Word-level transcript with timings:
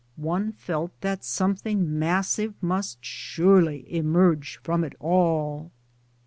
One 0.15 0.51
felt 0.53 0.99
that 1.01 1.23
something 1.23 1.99
massive 1.99 2.55
must 2.59 3.05
surely 3.05 3.85
emerge 3.95 4.59
from 4.63 4.83
it 4.83 4.93
all. 4.99 5.71